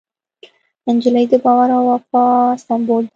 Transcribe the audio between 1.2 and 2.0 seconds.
د باور او